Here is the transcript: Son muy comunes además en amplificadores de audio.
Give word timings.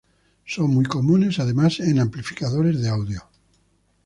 Son 0.47 0.67
muy 0.73 0.85
comunes 0.85 1.37
además 1.37 1.79
en 1.79 1.99
amplificadores 1.99 2.81
de 2.81 2.89
audio. 2.89 3.21